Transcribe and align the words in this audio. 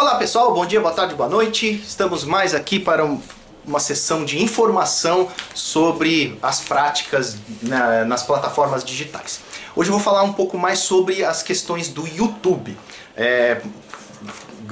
Olá 0.00 0.14
pessoal, 0.14 0.54
bom 0.54 0.64
dia, 0.64 0.80
boa 0.80 0.94
tarde, 0.94 1.14
boa 1.14 1.28
noite. 1.28 1.70
Estamos 1.70 2.24
mais 2.24 2.54
aqui 2.54 2.80
para 2.80 3.04
um, 3.04 3.20
uma 3.66 3.78
sessão 3.78 4.24
de 4.24 4.42
informação 4.42 5.28
sobre 5.54 6.38
as 6.40 6.62
práticas 6.62 7.36
na, 7.60 8.06
nas 8.06 8.22
plataformas 8.22 8.82
digitais. 8.82 9.42
Hoje 9.76 9.90
eu 9.90 9.92
vou 9.92 10.02
falar 10.02 10.22
um 10.22 10.32
pouco 10.32 10.56
mais 10.56 10.78
sobre 10.78 11.22
as 11.22 11.42
questões 11.42 11.90
do 11.90 12.08
YouTube. 12.08 12.78
É, 13.14 13.60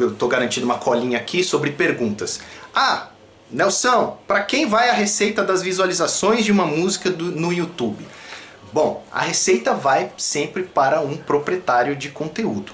Estou 0.00 0.30
garantindo 0.30 0.64
uma 0.64 0.78
colinha 0.78 1.18
aqui 1.18 1.44
sobre 1.44 1.72
perguntas. 1.72 2.40
Ah, 2.74 3.08
Nelson, 3.50 4.16
para 4.26 4.42
quem 4.44 4.64
vai 4.66 4.88
a 4.88 4.94
receita 4.94 5.44
das 5.44 5.60
visualizações 5.60 6.42
de 6.42 6.50
uma 6.50 6.64
música 6.64 7.10
do, 7.10 7.26
no 7.32 7.52
YouTube? 7.52 8.02
Bom, 8.72 9.04
a 9.12 9.20
receita 9.20 9.74
vai 9.74 10.10
sempre 10.16 10.62
para 10.62 11.02
um 11.02 11.18
proprietário 11.18 11.94
de 11.94 12.08
conteúdo, 12.08 12.72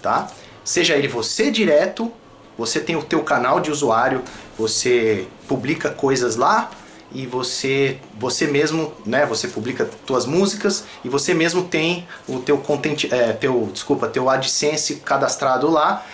tá? 0.00 0.30
Seja 0.66 0.96
ele 0.96 1.06
você 1.06 1.48
direto, 1.48 2.12
você 2.58 2.80
tem 2.80 2.96
o 2.96 3.02
teu 3.02 3.22
canal 3.22 3.60
de 3.60 3.70
usuário, 3.70 4.20
você 4.58 5.24
publica 5.46 5.90
coisas 5.90 6.34
lá 6.34 6.72
e 7.12 7.24
você 7.24 7.98
você 8.18 8.48
mesmo, 8.48 8.92
né, 9.06 9.24
você 9.24 9.46
publica 9.46 9.88
tuas 10.04 10.26
músicas 10.26 10.82
e 11.04 11.08
você 11.08 11.32
mesmo 11.32 11.62
tem 11.62 12.08
o 12.26 12.40
teu 12.40 12.58
content, 12.58 13.04
é, 13.12 13.32
teu, 13.32 13.70
desculpa, 13.72 14.08
teu 14.08 14.28
AdSense 14.28 14.96
cadastrado 14.96 15.70
lá 15.70 16.04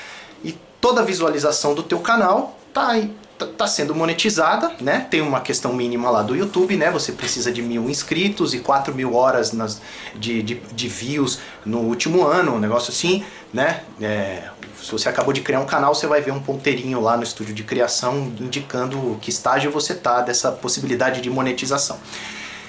e 0.45 0.53
toda 0.83 1.03
visualização 1.03 1.75
do 1.75 1.83
teu 1.83 2.01
canal 2.01 2.59
tá 2.75 2.89
aí 2.89 3.11
tá 3.47 3.67
sendo 3.67 3.95
monetizada, 3.95 4.73
né? 4.81 5.07
Tem 5.11 5.21
uma 5.21 5.41
questão 5.41 5.73
mínima 5.73 6.11
lá 6.11 6.23
do 6.23 6.35
YouTube, 6.35 6.77
né? 6.77 6.91
Você 6.91 7.13
precisa 7.13 7.53
de 7.53 7.63
mil 7.63 7.89
inscritos 7.89 8.55
e 8.55 8.59
quatro 8.59 8.95
mil 8.95 9.15
horas 9.15 9.53
nas, 9.53 9.81
de, 10.15 10.43
de, 10.43 10.55
de 10.55 10.89
views 10.89 11.39
no 11.65 11.79
último 11.79 12.27
ano, 12.27 12.55
um 12.55 12.59
negócio 12.59 12.91
assim, 12.91 13.25
né? 13.53 13.83
É, 14.01 14.49
se 14.83 14.91
você 14.91 15.09
acabou 15.09 15.33
de 15.33 15.41
criar 15.41 15.61
um 15.61 15.67
canal, 15.67 15.95
você 15.95 16.07
vai 16.07 16.21
ver 16.21 16.33
um 16.33 16.41
ponteirinho 16.41 17.01
lá 17.01 17.17
no 17.17 17.23
estúdio 17.23 17.55
de 17.55 17.63
criação 17.63 18.33
indicando 18.41 19.19
que 19.21 19.31
estágio 19.31 19.71
você 19.71 19.95
tá 19.95 20.21
dessa 20.21 20.51
possibilidade 20.51 21.21
de 21.21 21.31
monetização. 21.31 21.99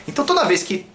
Então 0.07 0.23
toda 0.23 0.45
vez 0.45 0.61
que 0.63 0.85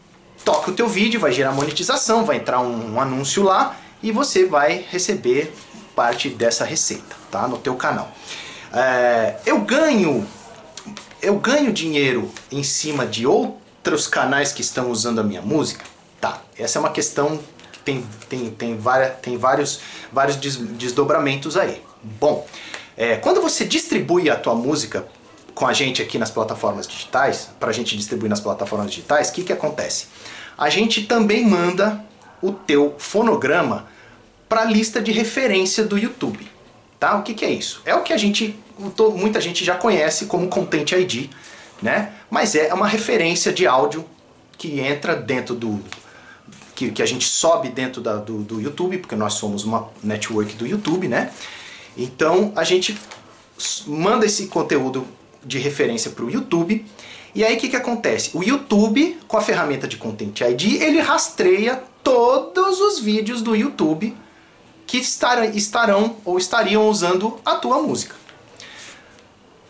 toca 0.45 0.71
o 0.71 0.75
teu 0.75 0.89
vídeo, 0.89 1.19
vai 1.19 1.33
gerar 1.33 1.53
monetização, 1.53 2.25
vai 2.25 2.37
entrar 2.37 2.61
um, 2.61 2.95
um 2.95 3.01
anúncio 3.01 3.43
lá 3.43 3.77
e 4.03 4.13
você 4.13 4.45
vai 4.45 4.85
receber 4.89 5.53
parte 5.95 6.29
dessa 6.29 6.65
receita, 6.65 7.17
tá? 7.31 7.49
No 7.49 7.59
teu 7.59 7.75
canal. 7.75 8.13
É, 8.73 9.37
eu 9.47 9.61
ganho 9.61 10.27
eu 11.21 11.39
ganho 11.39 11.73
dinheiro 11.73 12.31
em 12.51 12.63
cima 12.63 13.05
de 13.07 13.27
outros 13.27 14.07
canais 14.07 14.53
que 14.53 14.61
estão 14.61 14.91
usando 14.91 15.21
a 15.21 15.25
minha 15.25 15.43
música? 15.43 15.85
Tá, 16.21 16.43
essa 16.57 16.79
é 16.79 16.81
uma 16.81 16.91
questão 16.91 17.41
que 17.73 17.79
tem, 17.81 18.05
tem, 18.29 18.51
tem, 18.51 18.77
várias, 18.77 19.19
tem 19.21 19.37
vários, 19.37 19.81
vários 20.13 20.37
desdobramentos 20.37 21.57
aí. 21.57 21.83
Bom, 22.03 22.47
é, 22.97 23.17
quando 23.17 23.41
você 23.41 23.65
distribui 23.65 24.31
a 24.31 24.37
tua 24.37 24.55
música 24.55 25.07
com 25.55 25.67
a 25.67 25.73
gente 25.73 26.01
aqui 26.01 26.19
nas 26.19 26.31
plataformas 26.31 26.87
digitais, 26.87 27.51
para 27.59 27.71
a 27.71 27.73
gente 27.73 27.97
distribuir 27.97 28.31
nas 28.31 28.41
plataformas 28.41 28.91
digitais, 28.91 29.29
o 29.29 29.33
que, 29.33 29.43
que 29.43 29.53
acontece? 29.53 30.07
A 30.57 30.71
gente 30.71 31.05
também 31.05 31.45
manda 31.45 32.05
o 32.41 32.53
teu 32.53 32.95
fonograma 32.99 33.87
para 34.49 34.63
a 34.63 34.65
lista 34.65 35.01
de 35.01 35.11
referência 35.11 35.85
do 35.85 35.99
YouTube. 35.99 36.49
Tá? 36.99 37.17
O 37.17 37.23
que, 37.23 37.35
que 37.35 37.45
é 37.45 37.51
isso? 37.51 37.81
É 37.85 37.95
o 37.95 38.03
que 38.03 38.13
a 38.13 38.17
gente, 38.17 38.59
muita 39.15 39.41
gente 39.41 39.65
já 39.65 39.77
conhece 39.77 40.27
como 40.27 40.49
Content 40.49 40.93
ID, 40.93 41.31
né? 41.81 42.13
mas 42.31 42.55
é 42.55 42.73
uma 42.75 42.87
referência 42.87 43.53
de 43.53 43.67
áudio 43.67 44.05
que 44.57 44.81
entra 44.81 45.15
dentro 45.15 45.55
do. 45.55 45.81
que, 46.75 46.91
que 46.91 47.03
a 47.03 47.07
gente 47.07 47.27
sobe 47.27 47.69
dentro 47.69 48.01
da, 48.01 48.17
do, 48.17 48.43
do 48.43 48.61
YouTube, 48.61 48.99
porque 48.99 49.17
nós 49.17 49.35
somos 49.35 49.65
uma 49.65 49.89
network 50.03 50.55
do 50.57 50.67
YouTube, 50.67 51.09
né? 51.09 51.31
Então 51.97 52.53
a 52.57 52.65
gente 52.65 52.99
manda 53.87 54.27
esse 54.27 54.49
conteúdo 54.49 55.07
de 55.45 55.59
referência 55.59 56.11
para 56.11 56.25
o 56.25 56.31
YouTube. 56.31 56.85
E 57.35 57.45
aí 57.45 57.57
o 57.57 57.59
que, 57.59 57.69
que 57.69 57.77
acontece? 57.77 58.31
O 58.35 58.43
YouTube, 58.43 59.19
com 59.29 59.37
a 59.37 59.41
ferramenta 59.41 59.87
de 59.87 59.97
Content 59.97 60.41
ID, 60.41 60.83
ele 60.83 61.01
rastreia 61.01 61.83
todos 62.03 62.81
os 62.81 62.99
vídeos 62.99 63.43
do 63.43 63.55
YouTube 63.55 64.17
que 64.89 64.97
estarão 64.97 66.17
ou 66.25 66.39
estariam 66.39 66.89
usando 66.89 67.39
a 67.45 67.57
tua 67.57 67.81
música. 67.81 68.17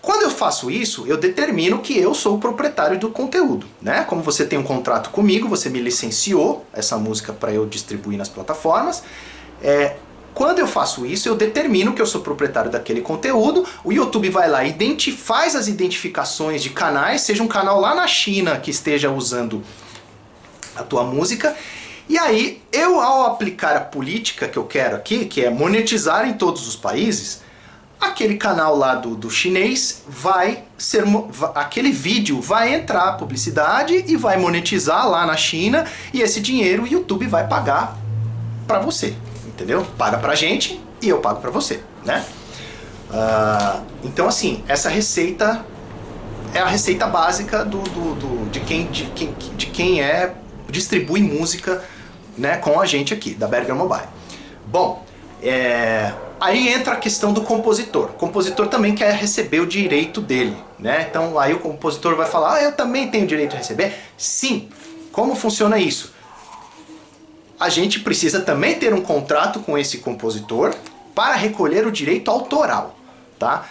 Quando 0.00 0.22
eu 0.22 0.30
faço 0.30 0.70
isso, 0.70 1.06
eu 1.08 1.16
determino 1.16 1.80
que 1.80 1.98
eu 1.98 2.14
sou 2.14 2.36
o 2.36 2.38
proprietário 2.38 2.98
do 2.98 3.10
conteúdo, 3.10 3.66
né? 3.82 4.04
Como 4.04 4.22
você 4.22 4.46
tem 4.46 4.58
um 4.58 4.62
contrato 4.62 5.10
comigo, 5.10 5.48
você 5.48 5.68
me 5.68 5.80
licenciou 5.80 6.64
essa 6.72 6.96
música 6.96 7.32
para 7.32 7.52
eu 7.52 7.66
distribuir 7.66 8.16
nas 8.16 8.28
plataformas. 8.28 9.02
É, 9.60 9.96
quando 10.32 10.60
eu 10.60 10.68
faço 10.68 11.04
isso, 11.04 11.28
eu 11.28 11.34
determino 11.34 11.92
que 11.92 12.00
eu 12.00 12.06
sou 12.06 12.20
proprietário 12.20 12.70
daquele 12.70 13.00
conteúdo. 13.00 13.66
O 13.82 13.92
YouTube 13.92 14.30
vai 14.30 14.48
lá 14.48 14.64
e 14.64 14.72
faz 15.12 15.56
as 15.56 15.66
identificações 15.66 16.62
de 16.62 16.70
canais, 16.70 17.22
seja 17.22 17.42
um 17.42 17.48
canal 17.48 17.80
lá 17.80 17.92
na 17.92 18.06
China 18.06 18.56
que 18.56 18.70
esteja 18.70 19.10
usando 19.10 19.64
a 20.76 20.84
tua 20.84 21.02
música, 21.02 21.56
e 22.08 22.18
aí, 22.18 22.62
eu 22.72 23.00
ao 23.00 23.26
aplicar 23.26 23.76
a 23.76 23.80
política 23.80 24.48
que 24.48 24.56
eu 24.56 24.64
quero 24.64 24.96
aqui, 24.96 25.26
que 25.26 25.44
é 25.44 25.50
monetizar 25.50 26.26
em 26.26 26.32
todos 26.32 26.66
os 26.66 26.74
países, 26.74 27.42
aquele 28.00 28.36
canal 28.36 28.76
lá 28.76 28.94
do, 28.94 29.14
do 29.14 29.30
chinês 29.30 30.04
vai 30.08 30.64
ser. 30.78 31.04
aquele 31.54 31.92
vídeo 31.92 32.40
vai 32.40 32.74
entrar 32.74 33.12
publicidade 33.18 34.04
e 34.06 34.16
vai 34.16 34.38
monetizar 34.38 35.08
lá 35.08 35.26
na 35.26 35.36
China, 35.36 35.84
e 36.12 36.22
esse 36.22 36.40
dinheiro 36.40 36.84
o 36.84 36.86
YouTube 36.86 37.26
vai 37.26 37.46
pagar 37.46 37.96
para 38.66 38.78
você. 38.78 39.14
Entendeu? 39.46 39.86
Paga 39.98 40.18
pra 40.18 40.34
gente 40.34 40.80
e 41.02 41.08
eu 41.08 41.18
pago 41.18 41.40
para 41.40 41.50
você, 41.50 41.82
né? 42.04 42.24
Uh, 43.10 43.84
então 44.04 44.28
assim, 44.28 44.62
essa 44.68 44.88
receita 44.88 45.64
é 46.54 46.60
a 46.60 46.66
receita 46.66 47.06
básica 47.06 47.64
do, 47.64 47.80
do, 47.80 48.14
do, 48.14 48.50
de, 48.50 48.60
quem, 48.60 48.86
de, 48.86 49.04
quem, 49.06 49.34
de 49.34 49.66
quem 49.66 50.00
é 50.00 50.34
distribui 50.70 51.22
música 51.22 51.82
né, 52.38 52.56
com 52.56 52.80
a 52.80 52.86
gente 52.86 53.12
aqui, 53.12 53.34
da 53.34 53.46
Berger 53.46 53.74
Mobile. 53.74 54.08
Bom, 54.66 55.04
é, 55.42 56.12
aí 56.40 56.68
entra 56.68 56.94
a 56.94 56.96
questão 56.96 57.32
do 57.32 57.42
compositor. 57.42 58.10
O 58.10 58.14
compositor 58.14 58.68
também 58.68 58.94
quer 58.94 59.12
receber 59.14 59.60
o 59.60 59.66
direito 59.66 60.20
dele, 60.20 60.56
né? 60.78 61.06
Então 61.08 61.38
aí 61.38 61.52
o 61.52 61.58
compositor 61.58 62.16
vai 62.16 62.26
falar, 62.26 62.54
ah, 62.54 62.62
eu 62.62 62.72
também 62.72 63.08
tenho 63.08 63.26
direito 63.26 63.54
a 63.54 63.58
receber? 63.58 63.94
Sim. 64.16 64.68
Como 65.12 65.34
funciona 65.34 65.78
isso? 65.78 66.12
A 67.58 67.68
gente 67.68 68.00
precisa 68.00 68.40
também 68.40 68.78
ter 68.78 68.94
um 68.94 69.00
contrato 69.00 69.60
com 69.60 69.76
esse 69.76 69.98
compositor 69.98 70.74
para 71.14 71.34
recolher 71.34 71.86
o 71.86 71.90
direito 71.90 72.30
autoral, 72.30 72.96
tá? 73.36 73.66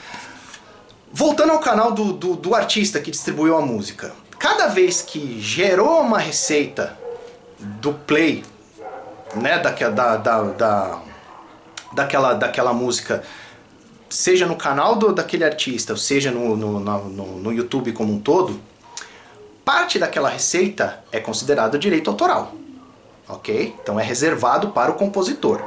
Voltando 1.14 1.54
ao 1.54 1.60
canal 1.60 1.94
do, 1.94 2.12
do, 2.12 2.36
do 2.36 2.54
artista 2.54 3.00
que 3.00 3.10
distribuiu 3.10 3.56
a 3.56 3.62
música. 3.62 4.14
Cada 4.38 4.68
vez 4.68 5.02
que 5.02 5.40
gerou 5.40 6.02
uma 6.02 6.20
receita 6.20 6.98
do 7.60 7.94
play 7.94 8.44
né, 9.38 9.59
da, 9.59 9.72
da, 9.72 10.18
da, 10.18 10.42
da, 10.44 11.02
daquela, 11.94 12.34
daquela 12.34 12.74
música, 12.74 13.24
seja 14.09 14.46
no 14.46 14.56
canal 14.56 14.96
do, 14.96 15.14
daquele 15.14 15.44
artista, 15.44 15.94
ou 15.94 15.98
seja 15.98 16.31
no, 16.31 16.56
no, 16.56 16.80
no, 16.80 17.25
no 17.40 17.53
YouTube 17.53 17.92
como 17.92 18.14
um 18.14 18.20
todo, 18.20 18.59
parte 19.66 20.00
daquela 20.00 20.30
receita 20.30 21.03
é 21.12 21.20
considerada 21.20 21.78
direito 21.78 22.09
autoral. 22.09 22.53
Ok? 23.28 23.75
Então 23.81 24.00
é 24.00 24.03
reservado 24.03 24.70
para 24.70 24.92
o 24.92 24.94
compositor. 24.94 25.62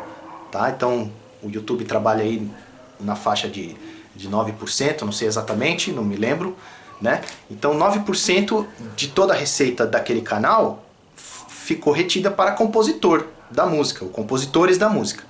Tá? 0.51 0.71
Então 0.71 1.11
o 1.43 1.51
YouTube 1.51 1.85
trabalha 1.85 2.23
aí 2.23 2.51
na 2.99 3.15
faixa 3.15 3.49
de, 3.49 3.77
de 4.17 4.29
9%, 4.29 5.03
não 5.03 5.13
sei 5.13 5.29
exatamente, 5.29 5.93
não 5.93 6.03
me 6.03 6.17
lembro. 6.17 6.57
Né? 7.01 7.23
Então 7.51 7.79
9% 7.79 8.67
de 8.97 9.09
toda 9.09 9.35
a 9.35 9.37
receita 9.37 9.87
daquele 9.87 10.23
canal 10.23 10.85
ficou 11.15 11.93
retida 11.93 12.31
para 12.31 12.53
compositor 12.53 13.27
da 13.51 13.67
música, 13.67 14.05
os 14.05 14.13
compositores 14.13 14.79
da 14.79 14.89
música. 14.89 15.25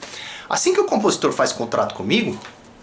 Assim 0.48 0.74
que 0.74 0.80
o 0.80 0.84
compositor 0.84 1.32
faz 1.32 1.52
contrato 1.52 1.94
comigo, 1.94 2.38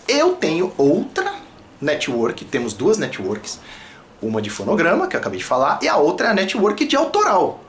eu 0.07 0.35
tenho 0.35 0.73
outra 0.77 1.35
network, 1.81 2.45
temos 2.45 2.73
duas 2.73 2.97
networks, 2.97 3.59
uma 4.21 4.41
de 4.41 4.49
fonograma, 4.49 5.07
que 5.07 5.15
eu 5.15 5.19
acabei 5.19 5.37
de 5.37 5.45
falar, 5.45 5.79
e 5.81 5.87
a 5.87 5.97
outra 5.97 6.27
é 6.27 6.31
a 6.31 6.33
network 6.33 6.85
de 6.85 6.95
autoral, 6.95 7.59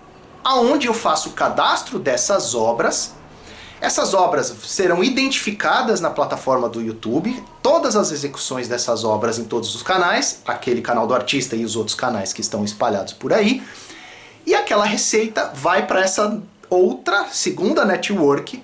aonde 0.42 0.86
eu 0.86 0.94
faço 0.94 1.30
o 1.30 1.32
cadastro 1.32 1.98
dessas 1.98 2.54
obras. 2.54 3.14
Essas 3.80 4.12
obras 4.12 4.52
serão 4.64 5.04
identificadas 5.04 6.00
na 6.00 6.10
plataforma 6.10 6.68
do 6.68 6.80
YouTube, 6.80 7.44
todas 7.62 7.94
as 7.94 8.10
execuções 8.10 8.66
dessas 8.66 9.04
obras 9.04 9.38
em 9.38 9.44
todos 9.44 9.74
os 9.74 9.82
canais, 9.82 10.40
aquele 10.46 10.80
canal 10.80 11.06
do 11.06 11.14
artista 11.14 11.54
e 11.54 11.64
os 11.64 11.76
outros 11.76 11.94
canais 11.94 12.32
que 12.32 12.40
estão 12.40 12.64
espalhados 12.64 13.12
por 13.12 13.32
aí, 13.32 13.62
e 14.44 14.54
aquela 14.54 14.84
receita 14.84 15.52
vai 15.54 15.86
para 15.86 16.00
essa 16.00 16.40
outra 16.70 17.26
segunda 17.30 17.84
network 17.84 18.62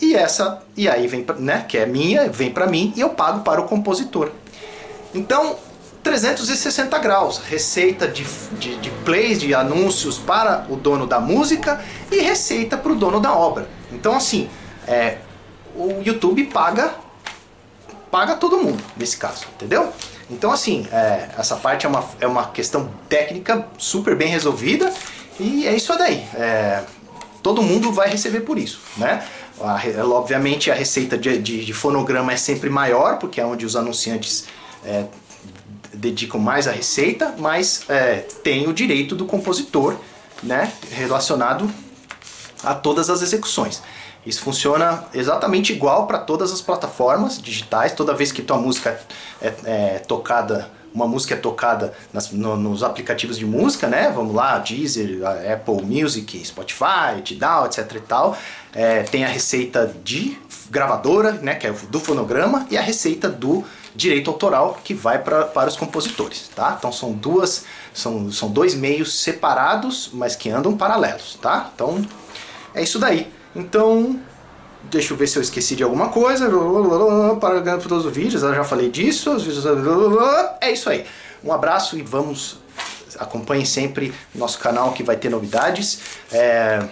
e 0.00 0.14
essa 0.14 0.62
e 0.76 0.88
aí 0.88 1.06
vem 1.06 1.24
né 1.38 1.64
que 1.66 1.78
é 1.78 1.86
minha 1.86 2.28
vem 2.28 2.50
para 2.50 2.66
mim 2.66 2.92
e 2.96 3.00
eu 3.00 3.10
pago 3.10 3.40
para 3.40 3.60
o 3.60 3.64
compositor 3.64 4.30
então 5.14 5.56
360 6.02 6.98
graus 6.98 7.38
receita 7.38 8.08
de, 8.08 8.24
de, 8.58 8.76
de 8.76 8.90
plays 9.04 9.40
de 9.40 9.54
anúncios 9.54 10.18
para 10.18 10.66
o 10.68 10.76
dono 10.76 11.06
da 11.06 11.20
música 11.20 11.80
e 12.10 12.18
receita 12.20 12.76
para 12.76 12.92
o 12.92 12.96
dono 12.96 13.20
da 13.20 13.32
obra 13.32 13.68
então 13.92 14.14
assim 14.14 14.48
é, 14.86 15.18
o 15.76 16.02
YouTube 16.02 16.44
paga 16.44 16.94
paga 18.12 18.36
todo 18.36 18.58
mundo 18.58 18.84
nesse 18.94 19.16
caso, 19.16 19.46
entendeu? 19.54 19.90
Então 20.30 20.52
assim, 20.52 20.86
é, 20.92 21.30
essa 21.38 21.56
parte 21.56 21.86
é 21.86 21.88
uma, 21.88 22.04
é 22.20 22.26
uma 22.26 22.46
questão 22.48 22.90
técnica 23.08 23.66
super 23.78 24.14
bem 24.14 24.28
resolvida 24.28 24.92
e 25.40 25.66
é 25.66 25.74
isso 25.74 25.96
daí. 25.96 26.22
É, 26.34 26.82
todo 27.42 27.62
mundo 27.62 27.92
vai 27.92 28.08
receber 28.08 28.40
por 28.40 28.58
isso, 28.58 28.80
né? 28.96 29.26
A, 29.60 30.04
obviamente 30.06 30.70
a 30.70 30.74
receita 30.74 31.16
de, 31.16 31.38
de, 31.38 31.64
de, 31.64 31.72
fonograma 31.72 32.32
é 32.32 32.36
sempre 32.36 32.68
maior, 32.68 33.18
porque 33.18 33.40
é 33.40 33.46
onde 33.46 33.64
os 33.64 33.76
anunciantes 33.76 34.46
é, 34.84 35.04
dedicam 35.92 36.40
mais 36.40 36.66
a 36.66 36.72
receita, 36.72 37.34
mas 37.38 37.84
é, 37.88 38.16
tem 38.42 38.66
o 38.66 38.72
direito 38.72 39.14
do 39.14 39.24
compositor 39.24 39.96
né, 40.42 40.72
relacionado 40.90 41.70
a 42.64 42.74
todas 42.74 43.10
as 43.10 43.22
execuções. 43.22 43.82
Isso 44.24 44.40
funciona 44.40 45.04
exatamente 45.12 45.72
igual 45.72 46.06
para 46.06 46.18
todas 46.18 46.52
as 46.52 46.60
plataformas 46.60 47.40
digitais. 47.40 47.92
Toda 47.92 48.14
vez 48.14 48.30
que 48.30 48.40
tua 48.40 48.56
música 48.56 49.00
é, 49.40 49.52
é 49.64 49.98
tocada, 49.98 50.70
uma 50.94 51.06
música 51.06 51.34
é 51.34 51.36
tocada 51.36 51.92
nas, 52.12 52.30
no, 52.30 52.56
nos 52.56 52.82
aplicativos 52.82 53.38
de 53.38 53.46
música, 53.46 53.86
né? 53.86 54.10
Vamos 54.14 54.34
lá, 54.34 54.58
Deezer, 54.58 55.20
Apple 55.52 55.82
Music, 55.82 56.44
Spotify, 56.44 57.22
Tidal, 57.22 57.66
etc 57.66 57.90
e 57.94 58.00
tal. 58.00 58.36
É, 58.74 59.02
tem 59.02 59.24
a 59.24 59.28
receita 59.28 59.94
de 60.04 60.38
gravadora, 60.70 61.32
né? 61.32 61.54
Que 61.54 61.66
é 61.66 61.72
do 61.72 62.00
fonograma 62.00 62.66
e 62.70 62.76
a 62.76 62.82
receita 62.82 63.28
do 63.28 63.64
direito 63.94 64.30
autoral 64.30 64.80
que 64.82 64.94
vai 64.94 65.18
pra, 65.18 65.44
para 65.44 65.68
os 65.68 65.76
compositores, 65.76 66.48
tá? 66.54 66.76
Então 66.78 66.90
são 66.90 67.12
duas, 67.12 67.64
são, 67.92 68.30
são 68.32 68.50
dois 68.50 68.74
meios 68.74 69.20
separados, 69.20 70.10
mas 70.12 70.34
que 70.34 70.48
andam 70.50 70.76
paralelos, 70.76 71.38
tá? 71.40 71.70
Então 71.74 72.04
é 72.74 72.82
isso 72.82 72.98
daí. 72.98 73.30
Então, 73.54 74.18
deixa 74.90 75.12
eu 75.12 75.16
ver 75.16 75.26
se 75.26 75.36
eu 75.38 75.42
esqueci 75.42 75.76
de 75.76 75.82
alguma 75.82 76.08
coisa. 76.08 76.48
Para 77.40 77.78
todos 77.78 78.06
os 78.06 78.12
vídeos, 78.12 78.42
eu 78.42 78.54
já 78.54 78.64
falei 78.64 78.90
disso. 78.90 79.36
É 80.60 80.70
isso 80.70 80.88
aí. 80.90 81.04
Um 81.44 81.52
abraço 81.52 81.98
e 81.98 82.02
vamos. 82.02 82.58
Acompanhe 83.18 83.66
sempre 83.66 84.12
nosso 84.34 84.58
canal 84.58 84.92
que 84.92 85.02
vai 85.02 85.16
ter 85.16 85.28
novidades. 85.28 86.00
É, 86.32 86.82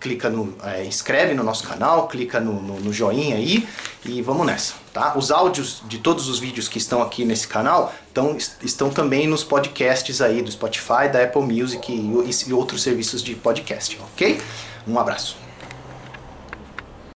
clica 0.00 0.28
no. 0.28 0.54
É, 0.62 0.84
inscreve 0.84 1.34
no 1.34 1.42
nosso 1.42 1.66
canal, 1.66 2.08
clica 2.08 2.40
no, 2.40 2.60
no, 2.60 2.80
no, 2.80 2.92
joinha 2.92 3.36
aí 3.36 3.66
e 4.04 4.22
vamos 4.22 4.46
nessa. 4.46 4.74
Tá? 4.92 5.16
Os 5.16 5.30
áudios 5.30 5.82
de 5.86 5.98
todos 5.98 6.28
os 6.28 6.38
vídeos 6.38 6.68
que 6.68 6.78
estão 6.78 7.02
aqui 7.02 7.24
nesse 7.24 7.48
canal 7.48 7.92
estão, 8.08 8.36
estão 8.62 8.90
também 8.90 9.26
nos 9.26 9.44
podcasts 9.44 10.20
aí 10.20 10.42
do 10.42 10.50
Spotify, 10.50 11.08
da 11.12 11.22
Apple 11.22 11.42
Music 11.42 11.92
e, 11.92 12.48
e 12.48 12.52
outros 12.52 12.82
serviços 12.82 13.22
de 13.22 13.34
podcast, 13.34 13.98
ok? 14.12 14.40
Um 14.86 14.98
abraço. 14.98 15.47